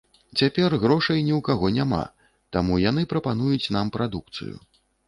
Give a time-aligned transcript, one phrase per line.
[0.39, 2.01] Цяпер грошай ні ў каго няма,
[2.59, 4.55] таму яны прапануюць нам прадукцыю.